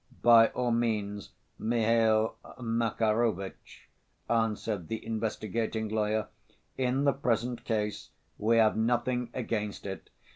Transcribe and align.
"By 0.23 0.47
all 0.47 0.71
means, 0.71 1.29
Mihail 1.59 2.35
Makarovitch," 2.59 3.87
answered 4.27 4.87
the 4.87 5.05
investigating 5.05 5.89
lawyer. 5.89 6.27
"In 6.75 7.03
the 7.03 7.13
present 7.13 7.63
case 7.65 8.09
we 8.39 8.57
have 8.57 8.75
nothing 8.75 9.29
against 9.35 9.85
it." 9.85 10.09